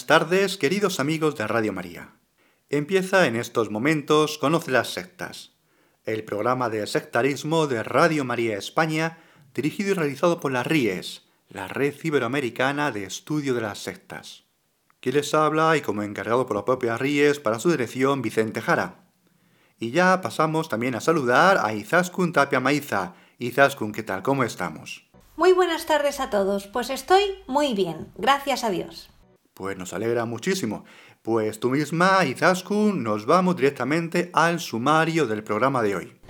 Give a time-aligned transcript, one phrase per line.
[0.00, 2.14] Buenas tardes, queridos amigos de Radio María.
[2.70, 5.52] Empieza en estos momentos Conoce las sectas,
[6.06, 9.18] el programa de sectarismo de Radio María España,
[9.54, 14.44] dirigido y realizado por la RIES, la Red Iberoamericana de Estudio de las Sectas.
[15.00, 19.04] Quien les habla y como encargado por la propia RIES para su dirección, Vicente Jara.
[19.78, 23.12] Y ya pasamos también a saludar a Izaskun Tapia Maiza.
[23.38, 24.22] Izaskun, ¿qué tal?
[24.22, 25.10] ¿Cómo estamos?
[25.36, 29.10] Muy buenas tardes a todos, pues estoy muy bien, gracias a Dios.
[29.60, 30.86] Pues nos alegra muchísimo.
[31.20, 36.20] Pues tú misma, Izaskun, nos vamos directamente al sumario del programa de hoy.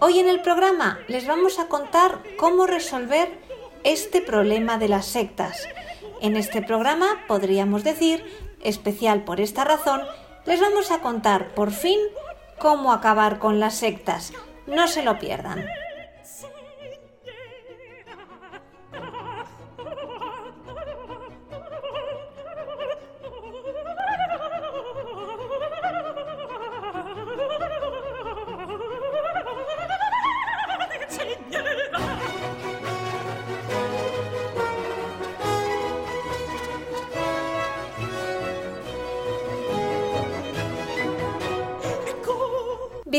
[0.00, 3.44] Hoy en el programa les vamos a contar cómo resolver
[3.84, 5.68] este problema de las sectas.
[6.20, 8.24] En este programa, podríamos decir,
[8.62, 10.00] especial por esta razón,
[10.46, 12.00] les vamos a contar por fin
[12.58, 14.32] cómo acabar con las sectas.
[14.66, 15.64] No se lo pierdan.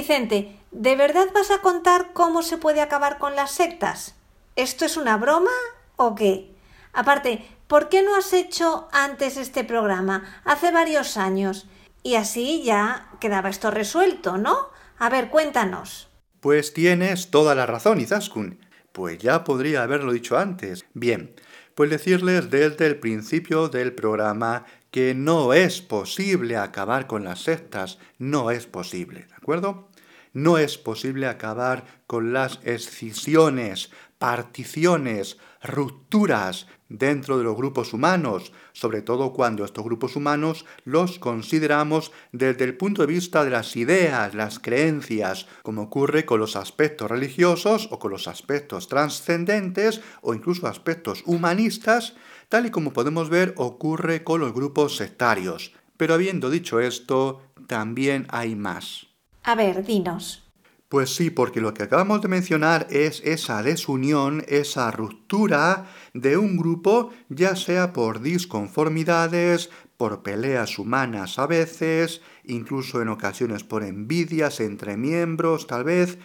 [0.08, 4.14] Vicente, ¿de verdad vas a contar cómo se puede acabar con las sectas?
[4.56, 5.50] ¿Esto es una broma
[5.96, 6.54] o qué?
[6.94, 11.66] Aparte, ¿por qué no has hecho antes este programa, hace varios años?
[12.04, 14.70] Y así ya quedaba esto resuelto, ¿no?
[15.00, 16.08] A ver, cuéntanos.
[16.40, 18.60] Pues tienes toda la razón, Izaskun.
[18.92, 20.86] Pues ya podría haberlo dicho antes.
[20.94, 21.34] Bien,
[21.74, 27.98] pues decirles desde el principio del programa que no es posible acabar con las sectas,
[28.20, 29.90] no es posible, ¿de acuerdo?
[30.36, 39.02] No es posible acabar con las escisiones, particiones, rupturas dentro de los grupos humanos, sobre
[39.02, 44.36] todo cuando estos grupos humanos los consideramos desde el punto de vista de las ideas,
[44.36, 50.68] las creencias, como ocurre con los aspectos religiosos o con los aspectos trascendentes o incluso
[50.68, 52.14] aspectos humanistas,
[52.50, 55.72] tal y como podemos ver ocurre con los grupos sectarios.
[55.96, 59.15] Pero habiendo dicho esto, también hay más.
[59.46, 60.42] A ver, dinos.
[60.90, 66.58] Pues sí, porque lo que acabamos de mencionar es esa desunión, esa ruptura de un
[66.58, 74.60] grupo, ya sea por disconformidades, por peleas humanas a veces, incluso en ocasiones por envidias
[74.60, 76.18] entre miembros, tal vez,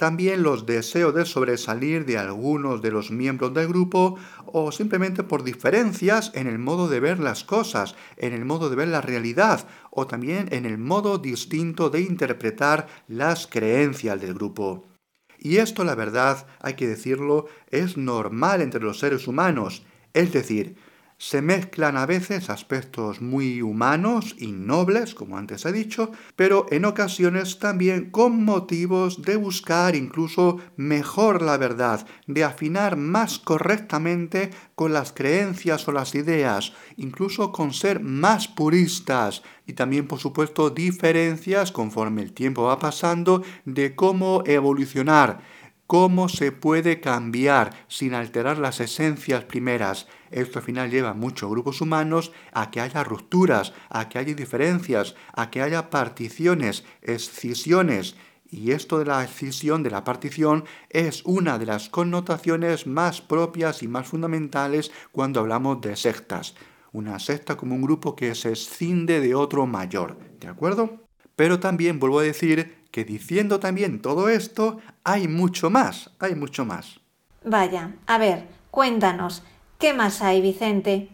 [0.00, 4.16] también los deseos de sobresalir de algunos de los miembros del grupo
[4.46, 8.76] o simplemente por diferencias en el modo de ver las cosas, en el modo de
[8.76, 14.86] ver la realidad o también en el modo distinto de interpretar las creencias del grupo.
[15.38, 19.82] Y esto, la verdad, hay que decirlo, es normal entre los seres humanos,
[20.14, 20.76] es decir,
[21.20, 26.86] se mezclan a veces aspectos muy humanos y nobles, como antes he dicho, pero en
[26.86, 34.94] ocasiones también con motivos de buscar incluso mejor la verdad, de afinar más correctamente con
[34.94, 41.70] las creencias o las ideas, incluso con ser más puristas y también por supuesto diferencias
[41.70, 45.42] conforme el tiempo va pasando de cómo evolucionar
[45.86, 50.06] cómo se puede cambiar sin alterar las esencias primeras.
[50.30, 54.34] Esto al final lleva a muchos grupos humanos a que haya rupturas, a que haya
[54.34, 58.16] diferencias, a que haya particiones, escisiones.
[58.50, 63.82] Y esto de la escisión, de la partición, es una de las connotaciones más propias
[63.82, 66.54] y más fundamentales cuando hablamos de sectas.
[66.92, 70.18] Una secta como un grupo que se escinde de otro mayor.
[70.40, 71.00] ¿De acuerdo?
[71.36, 76.64] Pero también vuelvo a decir que diciendo también todo esto, hay mucho más, hay mucho
[76.64, 77.00] más.
[77.44, 79.42] Vaya, a ver, cuéntanos,
[79.80, 81.08] ¿qué más hay, Vicente?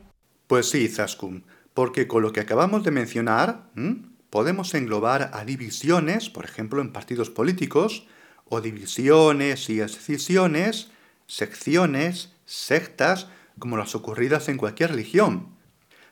[0.49, 3.71] Pues sí, Zaskun, porque con lo que acabamos de mencionar,
[4.29, 8.07] podemos englobar a divisiones, por ejemplo, en partidos políticos,
[8.45, 10.91] o divisiones y escisiones,
[11.27, 13.29] secciones, sectas,
[13.59, 15.57] como las ocurridas en cualquier religión.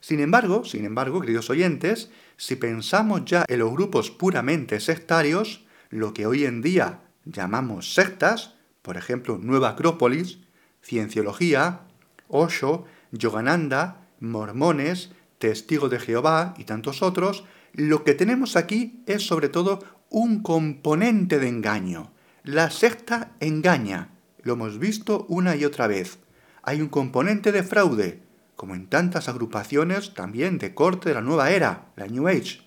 [0.00, 6.14] Sin embargo, sin embargo, queridos oyentes, si pensamos ya en los grupos puramente sectarios, lo
[6.14, 10.38] que hoy en día llamamos sectas, por ejemplo, Nueva Acrópolis,
[10.82, 11.80] Cienciología,
[12.28, 19.48] Osho, Yogananda, Mormones, Testigos de Jehová y tantos otros, lo que tenemos aquí es sobre
[19.48, 22.12] todo un componente de engaño.
[22.44, 24.10] La secta engaña,
[24.42, 26.18] lo hemos visto una y otra vez.
[26.62, 28.22] Hay un componente de fraude,
[28.56, 32.60] como en tantas agrupaciones también de corte de la nueva era, la New Age,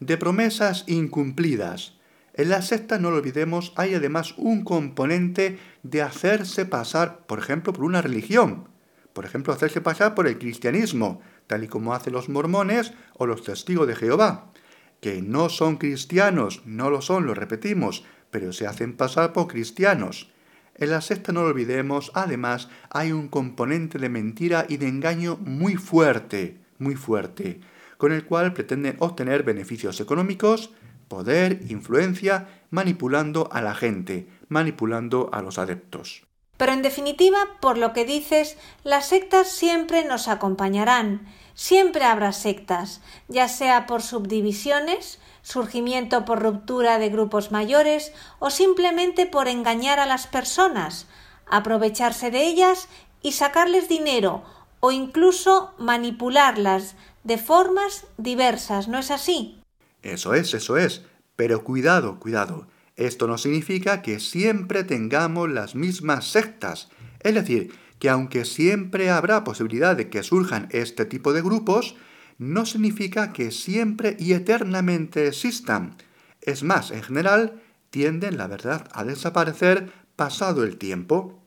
[0.00, 1.94] de promesas incumplidas.
[2.34, 7.72] En la secta, no lo olvidemos, hay además un componente de hacerse pasar, por ejemplo,
[7.72, 8.68] por una religión,
[9.18, 13.42] por ejemplo, hacerse pasar por el cristianismo, tal y como hacen los mormones o los
[13.42, 14.52] testigos de Jehová,
[15.00, 20.30] que no son cristianos, no lo son, lo repetimos, pero se hacen pasar por cristianos.
[20.76, 25.36] En la secta, no lo olvidemos, además hay un componente de mentira y de engaño
[25.38, 27.58] muy fuerte, muy fuerte,
[27.96, 30.70] con el cual pretenden obtener beneficios económicos,
[31.08, 36.27] poder, influencia, manipulando a la gente, manipulando a los adeptos.
[36.58, 43.00] Pero en definitiva, por lo que dices, las sectas siempre nos acompañarán, siempre habrá sectas,
[43.28, 50.06] ya sea por subdivisiones, surgimiento por ruptura de grupos mayores o simplemente por engañar a
[50.06, 51.06] las personas,
[51.46, 52.88] aprovecharse de ellas
[53.22, 54.42] y sacarles dinero
[54.80, 59.60] o incluso manipularlas de formas diversas, ¿no es así?
[60.02, 61.02] Eso es, eso es.
[61.36, 62.66] Pero cuidado, cuidado.
[62.98, 66.88] Esto no significa que siempre tengamos las mismas sectas.
[67.20, 71.94] Es decir, que aunque siempre habrá posibilidad de que surjan este tipo de grupos,
[72.38, 75.96] no significa que siempre y eternamente existan.
[76.42, 81.40] Es más, en general, tienden, la verdad, a desaparecer pasado el tiempo.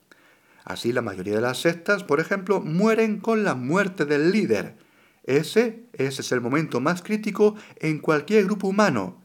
[0.63, 4.77] Así la mayoría de las sectas, por ejemplo, mueren con la muerte del líder.
[5.25, 9.20] Ese, ese es el momento más crítico en cualquier grupo humano,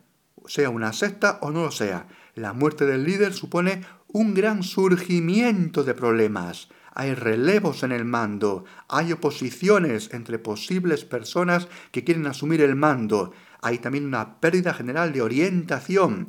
[0.46, 2.06] sea una secta o no lo sea.
[2.34, 8.64] La muerte del líder supone un gran surgimiento de problemas hay relevos en el mando,
[8.88, 15.12] hay oposiciones entre posibles personas que quieren asumir el mando, hay también una pérdida general
[15.12, 16.28] de orientación.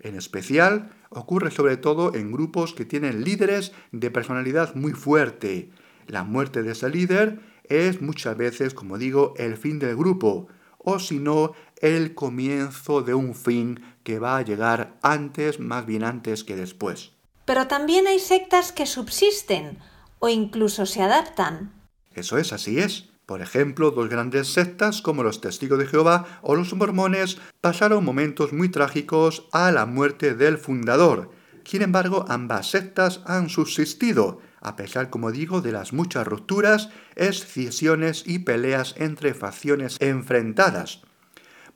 [0.00, 5.70] En especial, ocurre sobre todo en grupos que tienen líderes de personalidad muy fuerte.
[6.06, 10.48] La muerte de ese líder es muchas veces, como digo, el fin del grupo,
[10.78, 16.04] o si no, el comienzo de un fin que va a llegar antes, más bien
[16.04, 17.12] antes que después.
[17.44, 19.78] Pero también hay sectas que subsisten,
[20.18, 21.72] o incluso se adaptan.
[22.14, 23.10] Eso es, así es.
[23.26, 28.52] Por ejemplo, dos grandes sectas como los Testigos de Jehová o los Mormones pasaron momentos
[28.52, 31.32] muy trágicos a la muerte del fundador.
[31.64, 38.22] Sin embargo, ambas sectas han subsistido, a pesar, como digo, de las muchas rupturas, escisiones
[38.24, 41.02] y peleas entre facciones enfrentadas.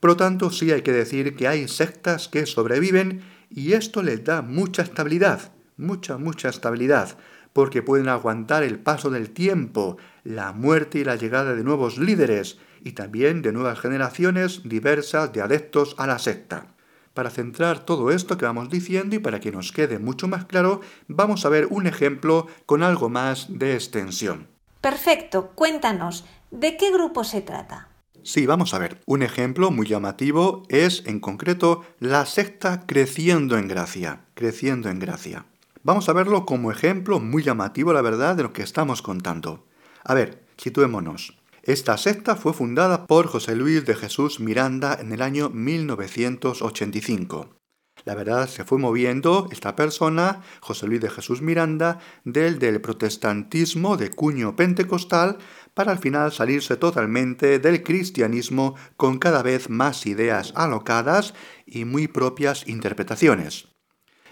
[0.00, 4.25] Por lo tanto, sí hay que decir que hay sectas que sobreviven y esto les
[4.25, 7.16] da mucha estabilidad, mucha, mucha estabilidad
[7.52, 12.59] porque pueden aguantar el paso del tiempo, la muerte y la llegada de nuevos líderes
[12.83, 16.75] y también de nuevas generaciones diversas de adeptos a la secta.
[17.14, 20.80] Para centrar todo esto que vamos diciendo y para que nos quede mucho más claro,
[21.09, 24.47] vamos a ver un ejemplo con algo más de extensión.
[24.80, 27.89] Perfecto, cuéntanos, ¿de qué grupo se trata?
[28.23, 29.00] Sí, vamos a ver.
[29.07, 34.27] Un ejemplo muy llamativo es, en concreto, la secta Creciendo en Gracia.
[34.35, 35.47] Creciendo en Gracia.
[35.83, 39.65] Vamos a verlo como ejemplo muy llamativo, la verdad, de lo que estamos contando.
[40.05, 41.39] A ver, situémonos.
[41.62, 47.61] Esta secta fue fundada por José Luis de Jesús Miranda en el año 1985.
[48.05, 53.97] La verdad, se fue moviendo esta persona, José Luis de Jesús Miranda, del del protestantismo
[53.97, 55.39] de cuño pentecostal,
[55.80, 61.32] para al final salirse totalmente del cristianismo con cada vez más ideas alocadas
[61.64, 63.68] y muy propias interpretaciones.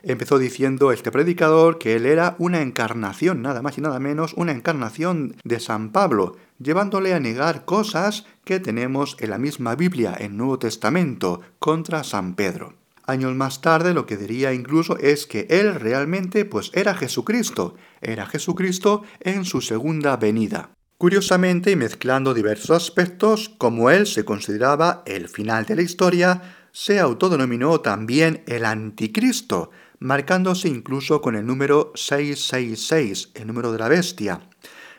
[0.02, 4.52] Empezó diciendo este predicador que él era una encarnación, nada más y nada menos, una
[4.52, 10.36] encarnación de San Pablo, llevándole a negar cosas que tenemos en la misma Biblia, en
[10.36, 12.74] Nuevo Testamento, contra San Pedro.
[13.06, 18.26] Años más tarde lo que diría incluso es que él realmente pues era Jesucristo, era
[18.26, 20.72] Jesucristo en su segunda venida.
[20.98, 26.98] Curiosamente y mezclando diversos aspectos, como él se consideraba el final de la historia, se
[26.98, 34.40] autodenominó también el anticristo, marcándose incluso con el número 666, el número de la bestia.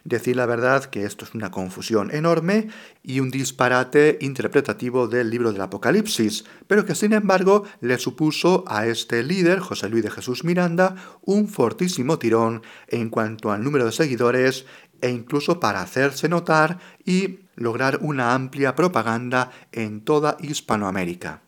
[0.05, 2.69] Decir la verdad que esto es una confusión enorme
[3.03, 8.87] y un disparate interpretativo del libro del Apocalipsis, pero que sin embargo le supuso a
[8.87, 13.91] este líder, José Luis de Jesús Miranda, un fortísimo tirón en cuanto al número de
[13.91, 14.65] seguidores
[15.01, 21.43] e incluso para hacerse notar y lograr una amplia propaganda en toda Hispanoamérica.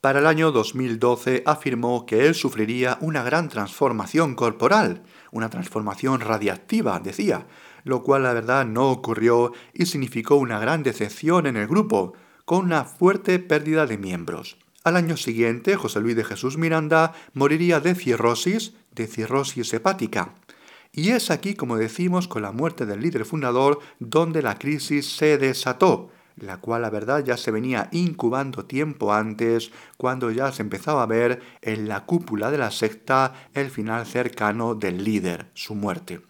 [0.00, 7.00] Para el año 2012 afirmó que él sufriría una gran transformación corporal, una transformación radiactiva,
[7.00, 7.46] decía,
[7.84, 12.12] lo cual la verdad no ocurrió y significó una gran decepción en el grupo,
[12.44, 14.58] con una fuerte pérdida de miembros.
[14.82, 20.34] Al año siguiente, José Luis de Jesús Miranda moriría de cirrosis, de cirrosis hepática.
[20.96, 25.38] Y es aquí, como decimos, con la muerte del líder fundador, donde la crisis se
[25.38, 31.02] desató, la cual la verdad ya se venía incubando tiempo antes, cuando ya se empezaba
[31.02, 36.20] a ver en la cúpula de la secta el final cercano del líder, su muerte.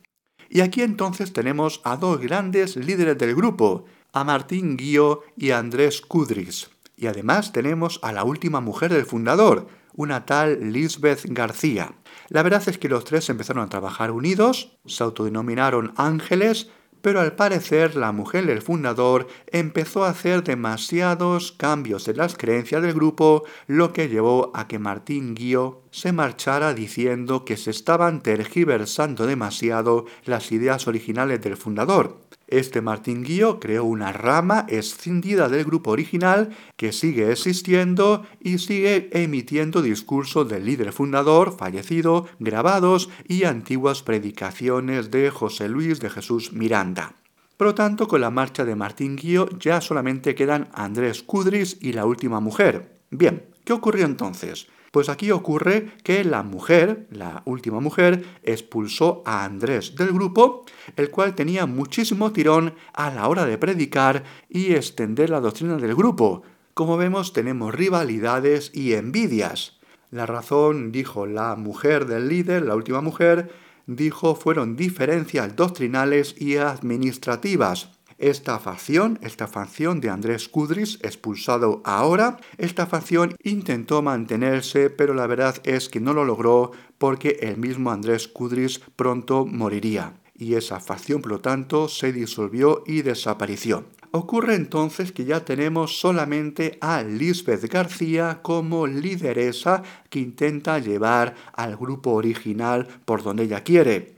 [0.48, 5.58] Y aquí entonces tenemos a dos grandes líderes del grupo, a Martín Guío y a
[5.58, 6.70] Andrés Kudris.
[6.96, 11.94] Y además tenemos a la última mujer del fundador, una tal Lisbeth García.
[12.28, 16.68] La verdad es que los tres empezaron a trabajar unidos, se autodenominaron ángeles,
[17.04, 22.80] pero al parecer la mujer del fundador empezó a hacer demasiados cambios en las creencias
[22.80, 28.22] del grupo, lo que llevó a que Martín Guío se marchara diciendo que se estaban
[28.22, 32.20] tergiversando demasiado las ideas originales del fundador.
[32.54, 39.10] Este Martín Guío creó una rama escindida del grupo original que sigue existiendo y sigue
[39.12, 46.52] emitiendo discursos del líder fundador fallecido, grabados y antiguas predicaciones de José Luis de Jesús
[46.52, 47.16] Miranda.
[47.56, 51.92] Por lo tanto, con la marcha de Martín Guío ya solamente quedan Andrés Cudris y
[51.92, 53.00] la última mujer.
[53.10, 54.68] Bien, ¿qué ocurrió entonces?
[54.94, 61.10] Pues aquí ocurre que la mujer, la última mujer, expulsó a Andrés del grupo, el
[61.10, 66.44] cual tenía muchísimo tirón a la hora de predicar y extender la doctrina del grupo.
[66.74, 69.80] Como vemos, tenemos rivalidades y envidias.
[70.12, 73.50] La razón, dijo la mujer del líder, la última mujer,
[73.88, 77.90] dijo fueron diferencias doctrinales y administrativas.
[78.24, 85.26] Esta facción, esta facción de Andrés Kudris, expulsado ahora, esta facción intentó mantenerse, pero la
[85.26, 90.14] verdad es que no lo logró porque el mismo Andrés Kudris pronto moriría.
[90.34, 93.84] Y esa facción, por lo tanto, se disolvió y desapareció.
[94.10, 101.76] Ocurre entonces que ya tenemos solamente a Lisbeth García como lideresa que intenta llevar al
[101.76, 104.14] grupo original por donde ella quiere.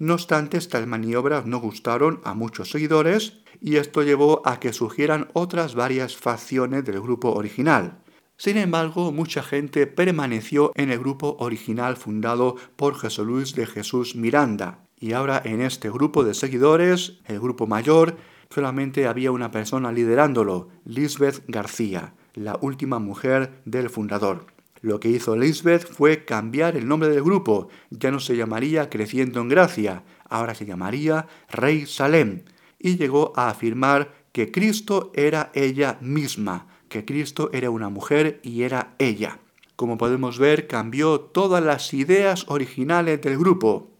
[0.00, 5.28] No obstante, estas maniobras no gustaron a muchos seguidores y esto llevó a que surgieran
[5.34, 7.98] otras varias facciones del grupo original.
[8.36, 14.16] Sin embargo, mucha gente permaneció en el grupo original fundado por Jesús Luis de Jesús
[14.16, 14.78] Miranda.
[14.98, 18.16] Y ahora en este grupo de seguidores, el grupo mayor,
[18.48, 24.46] solamente había una persona liderándolo, Lisbeth García, la última mujer del fundador.
[24.80, 27.68] Lo que hizo Lisbeth fue cambiar el nombre del grupo.
[27.90, 32.44] Ya no se llamaría Creciendo en Gracia, ahora se llamaría Rey Salem
[32.80, 38.62] y llegó a afirmar que Cristo era ella misma, que Cristo era una mujer y
[38.62, 39.38] era ella.
[39.76, 43.90] Como podemos ver, cambió todas las ideas originales del grupo.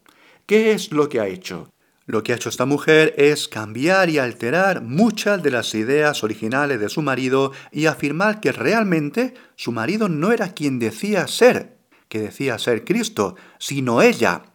[0.46, 1.70] ¿Qué es lo que ha hecho?
[2.06, 6.80] Lo que ha hecho esta mujer es cambiar y alterar muchas de las ideas originales
[6.80, 11.76] de su marido y afirmar que realmente su marido no era quien decía ser,
[12.08, 14.49] que decía ser Cristo, sino ella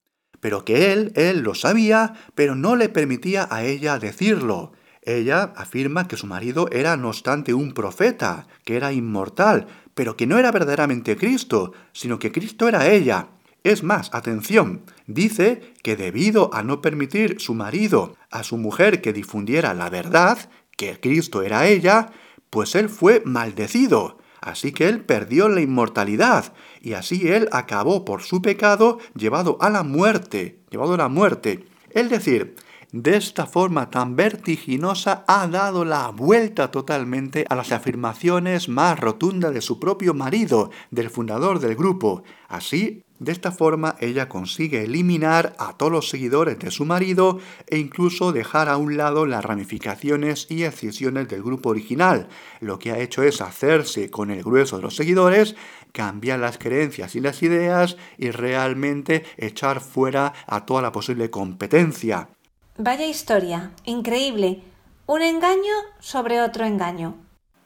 [0.45, 4.73] pero que él, él lo sabía, pero no le permitía a ella decirlo.
[5.01, 10.27] Ella afirma que su marido era no obstante un profeta, que era inmortal, pero que
[10.27, 13.29] no era verdaderamente Cristo, sino que Cristo era ella.
[13.63, 19.13] Es más, atención, dice que debido a no permitir su marido a su mujer que
[19.13, 20.37] difundiera la verdad,
[20.77, 22.11] que Cristo era ella,
[22.51, 24.19] pues él fue maldecido.
[24.45, 29.71] Así que él perdió la inmortalidad y así él acabó por su pecado llevado a
[29.71, 31.65] la muerte, llevado a la muerte.
[31.89, 32.55] Es decir,
[32.91, 39.51] de esta forma tan vertiginosa ha dado la vuelta totalmente a las afirmaciones más rotundas
[39.51, 42.21] de su propio marido, del fundador del grupo.
[42.47, 47.77] Así de esta forma ella consigue eliminar a todos los seguidores de su marido e
[47.77, 52.27] incluso dejar a un lado las ramificaciones y excisiones del grupo original.
[52.60, 55.55] Lo que ha hecho es hacerse con el grueso de los seguidores,
[55.93, 62.29] cambiar las creencias y las ideas y realmente echar fuera a toda la posible competencia.
[62.77, 64.62] Vaya historia, increíble.
[65.05, 67.15] Un engaño sobre otro engaño.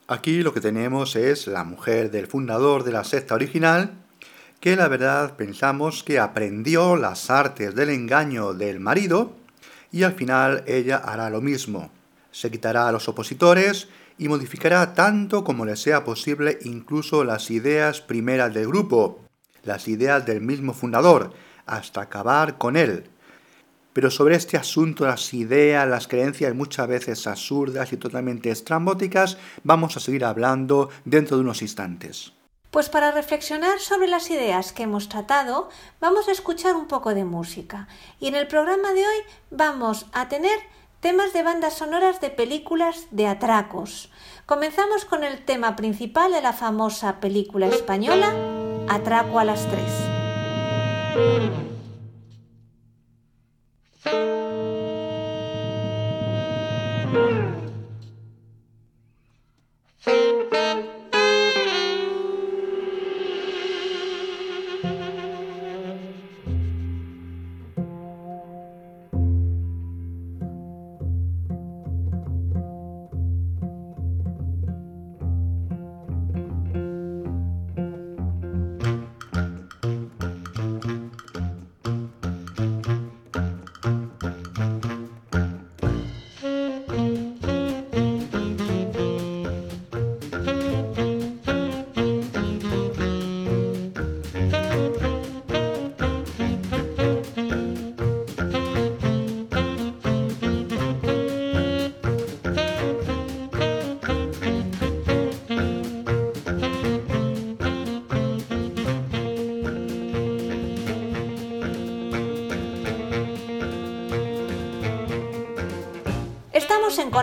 [0.08, 3.99] Aquí lo que tenemos es la mujer del fundador de la secta original,
[4.60, 9.34] que la verdad pensamos que aprendió las artes del engaño del marido
[9.92, 11.92] y al final ella hará lo mismo.
[12.32, 13.88] Se quitará a los opositores
[14.18, 19.22] y modificará tanto como le sea posible incluso las ideas primeras del grupo,
[19.64, 21.32] las ideas del mismo fundador,
[21.66, 23.06] hasta acabar con él.
[23.94, 29.96] Pero sobre este asunto, las ideas, las creencias muchas veces absurdas y totalmente estrambóticas, vamos
[29.96, 32.34] a seguir hablando dentro de unos instantes.
[32.72, 37.26] Pues para reflexionar sobre las ideas que hemos tratado, vamos a escuchar un poco de
[37.26, 37.88] música.
[38.20, 40.60] Y en el programa de hoy vamos a tener
[41.00, 44.12] temas de bandas sonoras de películas de atracos.
[44.46, 48.34] Comenzamos con el tema principal de la famosa película española
[48.88, 49.68] Atraco a las
[54.04, 54.39] 3.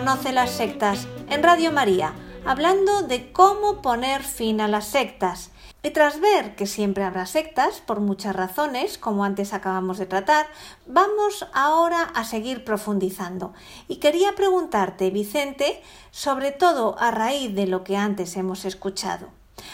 [0.07, 2.13] Conoce las sectas en Radio María,
[2.45, 5.51] hablando de cómo poner fin a las sectas.
[5.83, 10.47] Y tras ver que siempre habrá sectas, por muchas razones, como antes acabamos de tratar,
[10.85, 13.53] vamos ahora a seguir profundizando.
[13.89, 19.27] Y quería preguntarte, Vicente, sobre todo a raíz de lo que antes hemos escuchado.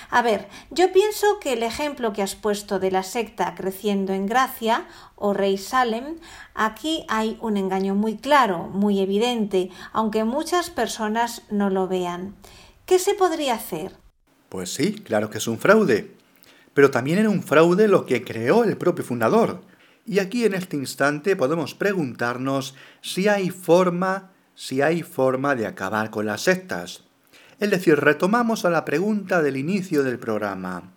[0.09, 4.25] A ver, yo pienso que el ejemplo que has puesto de la secta creciendo en
[4.25, 6.17] gracia o rey Salem,
[6.53, 12.35] aquí hay un engaño muy claro, muy evidente, aunque muchas personas no lo vean.
[12.85, 13.95] ¿Qué se podría hacer?
[14.49, 16.15] Pues sí, claro que es un fraude.
[16.73, 19.61] Pero también era un fraude lo que creó el propio fundador.
[20.05, 26.09] Y aquí en este instante podemos preguntarnos si hay forma, si hay forma de acabar
[26.09, 27.02] con las sectas.
[27.63, 30.91] Es decir, retomamos a la pregunta del inicio del programa.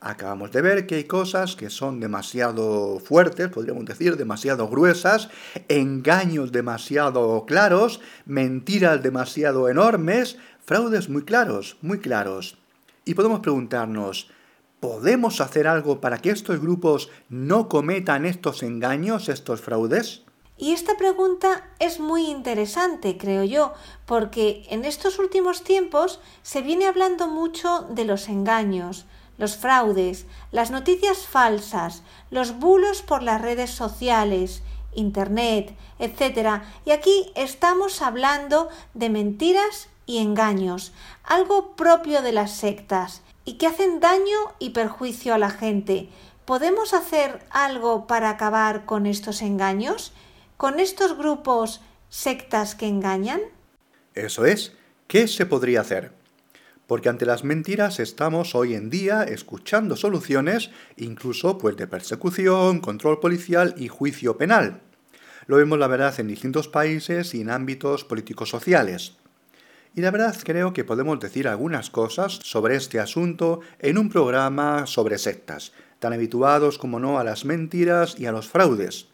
[0.00, 5.28] Acabamos de ver que hay cosas que son demasiado fuertes, podríamos decir, demasiado gruesas,
[5.68, 12.58] engaños demasiado claros, mentiras demasiado enormes, fraudes muy claros, muy claros.
[13.04, 14.28] Y podemos preguntarnos,
[14.80, 20.21] ¿podemos hacer algo para que estos grupos no cometan estos engaños, estos fraudes?
[20.56, 23.72] Y esta pregunta es muy interesante, creo yo,
[24.06, 29.06] porque en estos últimos tiempos se viene hablando mucho de los engaños,
[29.38, 34.62] los fraudes, las noticias falsas, los bulos por las redes sociales,
[34.94, 36.62] Internet, etc.
[36.84, 40.92] Y aquí estamos hablando de mentiras y engaños,
[41.24, 46.08] algo propio de las sectas, y que hacen daño y perjuicio a la gente.
[46.44, 50.12] ¿Podemos hacer algo para acabar con estos engaños?
[50.62, 53.40] Con estos grupos sectas que engañan?
[54.14, 54.76] Eso es.
[55.08, 56.12] ¿Qué se podría hacer?
[56.86, 63.18] Porque ante las mentiras estamos hoy en día escuchando soluciones incluso pues de persecución, control
[63.18, 64.82] policial y juicio penal.
[65.46, 69.16] Lo vemos la verdad en distintos países y en ámbitos políticos sociales.
[69.96, 74.86] Y la verdad creo que podemos decir algunas cosas sobre este asunto en un programa
[74.86, 79.11] sobre sectas, tan habituados como no a las mentiras y a los fraudes.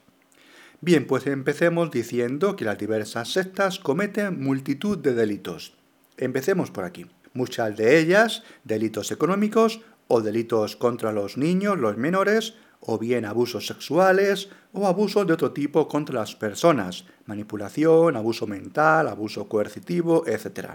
[0.81, 5.75] Bien, pues empecemos diciendo que las diversas sectas cometen multitud de delitos.
[6.17, 7.07] Empecemos por aquí.
[7.33, 13.67] Muchas de ellas delitos económicos o delitos contra los niños, los menores, o bien abusos
[13.67, 20.75] sexuales o abusos de otro tipo contra las personas, manipulación, abuso mental, abuso coercitivo, etc.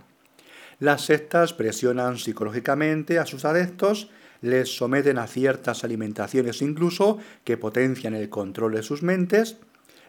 [0.79, 4.09] Las sectas presionan psicológicamente a sus adeptos,
[4.41, 9.57] les someten a ciertas alimentaciones incluso que potencian el control de sus mentes,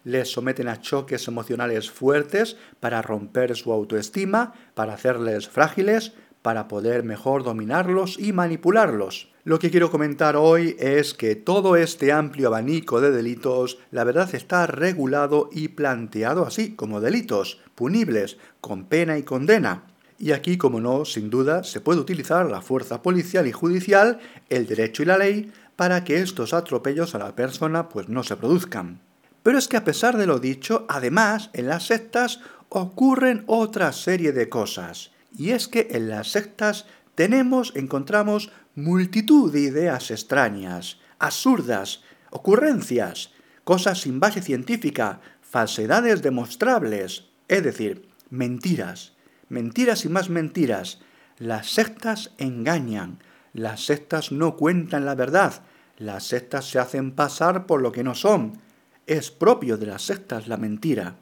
[0.04, 6.12] les someten a choques emocionales fuertes para romper su autoestima, para hacerles frágiles,
[6.42, 9.32] para poder mejor dominarlos y manipularlos.
[9.44, 14.34] Lo que quiero comentar hoy es que todo este amplio abanico de delitos, la verdad
[14.34, 19.84] está regulado y planteado así, como delitos, punibles, con pena y condena.
[20.18, 24.66] Y aquí, como no, sin duda, se puede utilizar la fuerza policial y judicial, el
[24.66, 29.00] derecho y la ley, para que estos atropellos a la persona pues no se produzcan.
[29.44, 34.32] Pero es que a pesar de lo dicho, además, en las sectas ocurren otra serie
[34.32, 35.10] de cosas.
[35.36, 43.32] Y es que en las sectas tenemos, encontramos multitud de ideas extrañas, absurdas, ocurrencias,
[43.64, 49.12] cosas sin base científica, falsedades demostrables, es decir, mentiras,
[49.50, 51.00] mentiras y más mentiras.
[51.36, 53.18] Las sectas engañan,
[53.52, 55.62] las sectas no cuentan la verdad,
[55.98, 58.63] las sectas se hacen pasar por lo que no son.
[59.06, 61.16] Es propio de las sectas la mentira.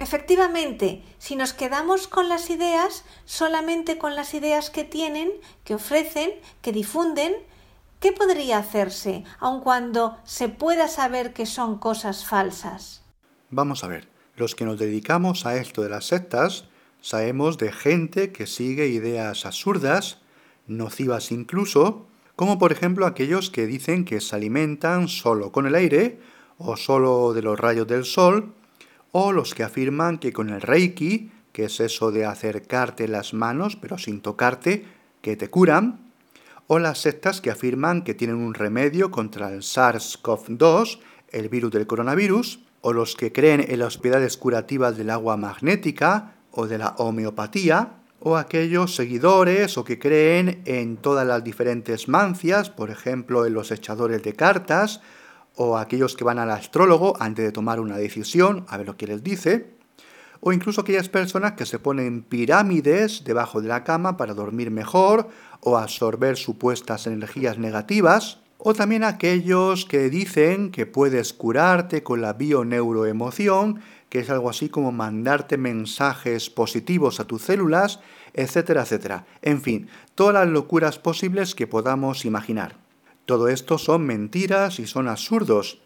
[0.00, 5.30] Efectivamente, si nos quedamos con las ideas, solamente con las ideas que tienen,
[5.62, 6.30] que ofrecen,
[6.62, 7.34] que difunden,
[8.00, 13.02] ¿qué podría hacerse, aun cuando se pueda saber que son cosas falsas?
[13.50, 16.64] Vamos a ver, los que nos dedicamos a esto de las sectas,
[17.00, 20.18] sabemos de gente que sigue ideas absurdas,
[20.66, 26.18] nocivas incluso, como por ejemplo aquellos que dicen que se alimentan solo con el aire
[26.62, 28.52] o solo de los rayos del sol,
[29.12, 33.76] o los que afirman que con el reiki, que es eso de acercarte las manos
[33.76, 34.84] pero sin tocarte,
[35.22, 36.12] que te curan,
[36.66, 41.86] o las sectas que afirman que tienen un remedio contra el SARS-CoV-2, el virus del
[41.86, 46.94] coronavirus, o los que creen en las propiedades curativas del agua magnética o de la
[46.98, 53.54] homeopatía, o aquellos seguidores o que creen en todas las diferentes mancias, por ejemplo en
[53.54, 55.00] los echadores de cartas,
[55.56, 59.06] o aquellos que van al astrólogo antes de tomar una decisión, a ver lo que
[59.06, 59.74] les dice,
[60.40, 65.28] o incluso aquellas personas que se ponen pirámides debajo de la cama para dormir mejor
[65.60, 72.34] o absorber supuestas energías negativas, o también aquellos que dicen que puedes curarte con la
[72.34, 78.00] bioneuroemoción, que es algo así como mandarte mensajes positivos a tus células,
[78.34, 79.26] etcétera, etcétera.
[79.40, 82.89] En fin, todas las locuras posibles que podamos imaginar.
[83.30, 85.78] Todo esto son mentiras y son absurdos.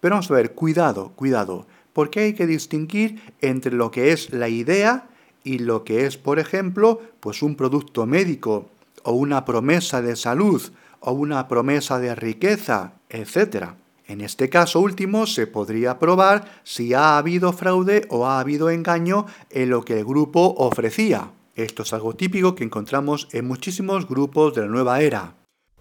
[0.00, 4.48] Pero vamos a ver, cuidado, cuidado, porque hay que distinguir entre lo que es la
[4.48, 5.10] idea
[5.44, 8.70] y lo que es, por ejemplo, pues un producto médico
[9.02, 10.62] o una promesa de salud
[11.00, 13.72] o una promesa de riqueza, etc.
[14.06, 19.26] En este caso último se podría probar si ha habido fraude o ha habido engaño
[19.50, 21.32] en lo que el grupo ofrecía.
[21.54, 25.37] Esto es algo típico que encontramos en muchísimos grupos de la nueva era.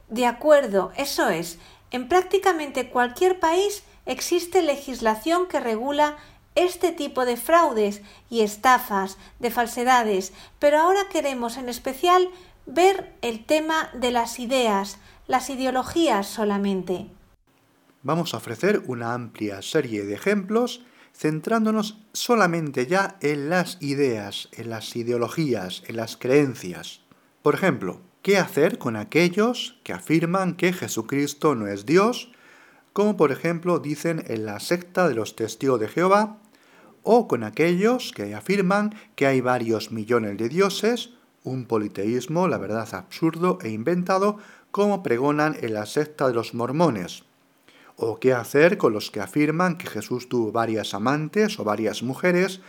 [0.10, 1.60] De acuerdo, eso es.
[1.92, 6.18] En prácticamente cualquier país existe legislación que regula
[6.56, 12.30] este tipo de fraudes y estafas, de falsedades, pero ahora queremos en especial
[12.66, 17.08] ver el tema de las ideas, las ideologías solamente.
[18.02, 24.70] Vamos a ofrecer una amplia serie de ejemplos centrándonos solamente ya en las ideas, en
[24.70, 27.02] las ideologías, en las creencias.
[27.42, 32.30] Por ejemplo, ¿qué hacer con aquellos que afirman que Jesucristo no es Dios,
[32.92, 36.36] como por ejemplo dicen en la secta de los testigos de Jehová,
[37.04, 41.12] o con aquellos que afirman que hay varios millones de dioses,
[41.46, 44.40] un politeísmo, la verdad, absurdo e inventado,
[44.72, 47.24] como pregonan en la secta de los mormones.
[47.96, 52.60] ¿O qué hacer con los que afirman que Jesús tuvo varias amantes o varias mujeres,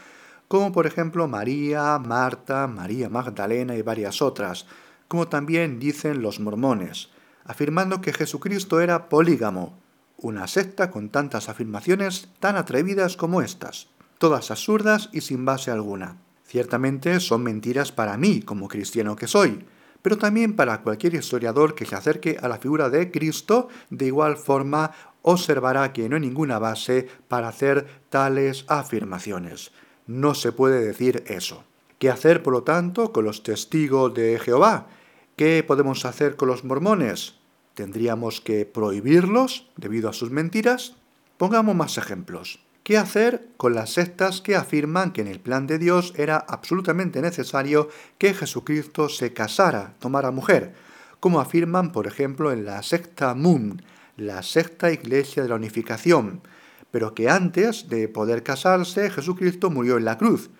[0.47, 4.65] como por ejemplo María, Marta, María Magdalena y varias otras,
[5.09, 7.09] como también dicen los mormones,
[7.45, 9.79] afirmando que Jesucristo era polígamo,
[10.19, 16.19] una secta con tantas afirmaciones tan atrevidas como estas, todas absurdas y sin base alguna.
[16.45, 19.65] Ciertamente son mentiras para mí, como cristiano que soy,
[20.03, 24.37] pero también para cualquier historiador que se acerque a la figura de Cristo, de igual
[24.37, 24.93] forma
[25.23, 29.73] observará que no hay ninguna base para hacer tales afirmaciones.
[30.07, 31.65] No se puede decir eso.
[31.99, 34.87] ¿Qué hacer, por lo tanto, con los testigos de Jehová?
[35.39, 37.37] ¿Qué podemos hacer con los mormones?
[37.75, 40.97] ¿Tendríamos que prohibirlos debido a sus mentiras?
[41.37, 42.59] Pongamos más ejemplos.
[42.83, 47.23] ¿Qué hacer con las sectas que afirman que en el plan de Dios era absolutamente
[47.23, 50.75] necesario que Jesucristo se casara, tomara mujer?
[51.21, 53.81] Como afirman, por ejemplo, en la secta Moon,
[54.17, 56.43] la secta Iglesia de la Unificación,
[56.91, 60.51] pero que antes de poder casarse Jesucristo murió en la cruz.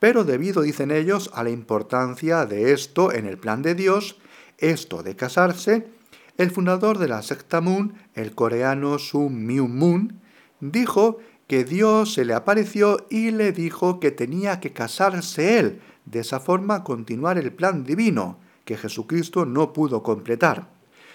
[0.00, 4.18] Pero debido, dicen ellos, a la importancia de esto en el plan de Dios,
[4.58, 5.88] esto de casarse,
[6.36, 10.20] el fundador de la secta Moon, el coreano Sun Myung Moon,
[10.60, 16.20] dijo que Dios se le apareció y le dijo que tenía que casarse él, de
[16.20, 20.68] esa forma continuar el plan divino que Jesucristo no pudo completar.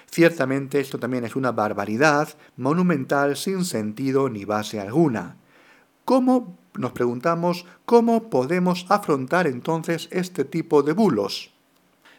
[0.09, 5.37] Ciertamente esto también es una barbaridad monumental sin sentido ni base alguna.
[6.05, 11.51] ¿Cómo, nos preguntamos, cómo podemos afrontar entonces este tipo de bulos?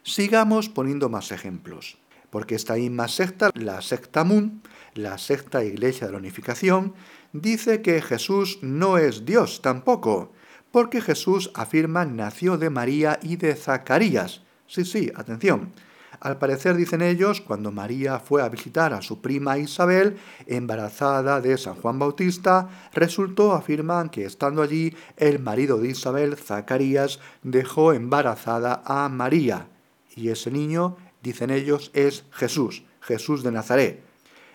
[0.02, 1.98] Sigamos poniendo más ejemplos,
[2.30, 4.62] porque esta misma secta, la secta Moon,
[4.94, 6.94] la secta Iglesia de la Unificación,
[7.32, 10.32] dice que Jesús no es Dios tampoco,
[10.70, 14.42] porque Jesús afirma nació de María y de Zacarías.
[14.66, 15.72] Sí, sí, atención.
[16.20, 21.56] Al parecer, dicen ellos, cuando María fue a visitar a su prima Isabel, embarazada de
[21.56, 28.82] San Juan Bautista, resultó, afirman, que estando allí, el marido de Isabel, Zacarías, dejó embarazada
[28.84, 29.68] a María.
[30.14, 34.02] Y ese niño, dicen ellos, es Jesús, Jesús de Nazaret.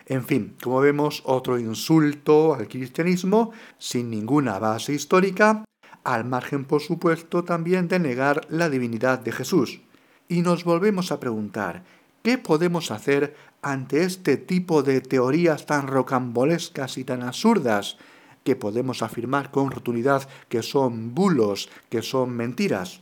[0.06, 5.64] En fin, como vemos, otro insulto al cristianismo sin ninguna base histórica,
[6.04, 9.80] al margen, por supuesto, también de negar la divinidad de Jesús.
[10.28, 11.82] Y nos volvemos a preguntar,
[12.22, 17.96] ¿qué podemos hacer ante este tipo de teorías tan rocambolescas y tan absurdas
[18.44, 23.00] que podemos afirmar con rotundidad que son bulos, que son mentiras?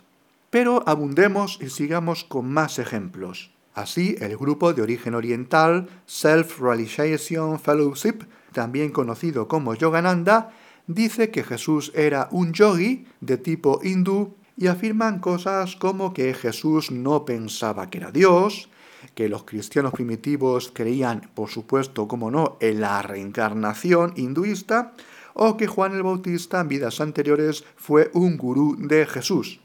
[0.55, 3.51] Pero abundemos y sigamos con más ejemplos.
[3.75, 10.53] Así, el grupo de origen oriental Self-Realization Fellowship, también conocido como Yogananda,
[10.87, 16.93] dice que Jesús era un yogi de tipo hindú y afirman cosas como que Jesús
[16.93, 18.69] no pensaba que era Dios,
[19.17, 24.93] que los cristianos primitivos creían, por supuesto, como no, en la reencarnación hinduista,
[25.35, 29.59] o que Juan el Bautista en vidas anteriores fue un gurú de Jesús.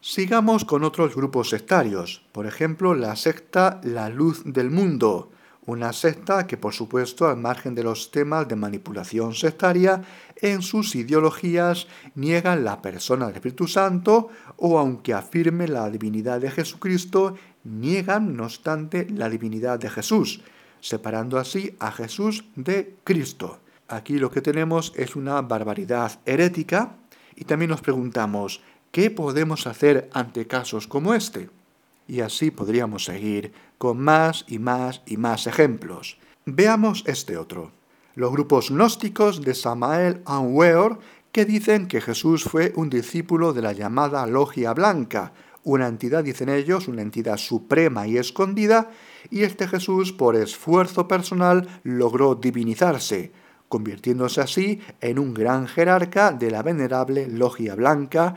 [0.00, 5.32] Sigamos con otros grupos sectarios, por ejemplo la secta La Luz del Mundo,
[5.66, 10.02] una secta que por supuesto al margen de los temas de manipulación sectaria,
[10.36, 16.52] en sus ideologías niegan la persona del Espíritu Santo o aunque afirme la divinidad de
[16.52, 17.34] Jesucristo,
[17.64, 20.42] niegan no obstante la divinidad de Jesús,
[20.80, 23.58] separando así a Jesús de Cristo.
[23.88, 26.94] Aquí lo que tenemos es una barbaridad herética
[27.34, 31.50] y también nos preguntamos, ¿Qué podemos hacer ante casos como este?
[32.06, 36.18] Y así podríamos seguir con más y más y más ejemplos.
[36.46, 37.70] Veamos este otro.
[38.14, 40.98] Los grupos gnósticos de Samael Anweor
[41.32, 45.32] que dicen que Jesús fue un discípulo de la llamada Logia Blanca,
[45.64, 48.90] una entidad, dicen ellos, una entidad suprema y escondida,
[49.30, 53.32] y este Jesús, por esfuerzo personal, logró divinizarse,
[53.68, 58.34] convirtiéndose así en un gran jerarca de la venerable Logia Blanca,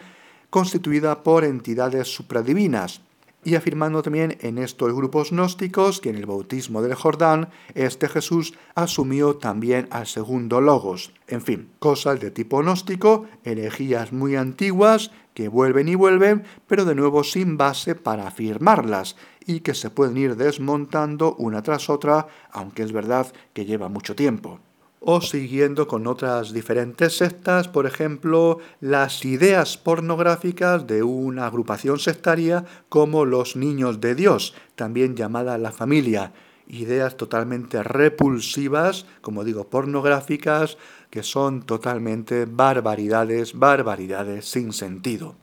[0.51, 3.01] constituida por entidades supradivinas,
[3.43, 8.53] y afirmando también en estos grupos gnósticos que en el bautismo del Jordán este Jesús
[8.75, 11.11] asumió también al segundo logos.
[11.27, 16.93] En fin, cosas de tipo gnóstico, herejías muy antiguas que vuelven y vuelven, pero de
[16.93, 22.83] nuevo sin base para afirmarlas y que se pueden ir desmontando una tras otra, aunque
[22.83, 24.59] es verdad que lleva mucho tiempo
[25.03, 32.65] o siguiendo con otras diferentes sectas, por ejemplo, las ideas pornográficas de una agrupación sectaria
[32.87, 36.33] como los niños de Dios, también llamada la familia,
[36.67, 40.77] ideas totalmente repulsivas, como digo, pornográficas,
[41.09, 45.35] que son totalmente barbaridades, barbaridades sin sentido.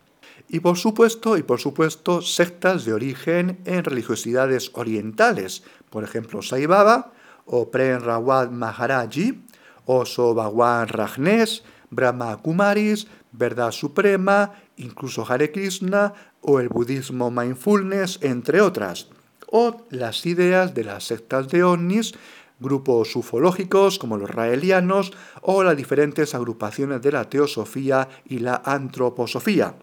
[0.48, 6.66] Y por supuesto, y por supuesto, sectas de origen en religiosidades orientales, por ejemplo, Sai
[6.66, 7.12] Baba
[7.44, 9.47] o Prem Rawat Maharaji,
[9.88, 18.60] Oso Bhagwan Rajneesh, Brahma Kumaris, Verdad Suprema, incluso Hare Krishna o el budismo Mindfulness, entre
[18.60, 19.08] otras,
[19.50, 22.12] o las ideas de las sectas de ovnis,
[22.60, 29.76] grupos ufológicos como los raelianos o las diferentes agrupaciones de la teosofía y la antroposofía.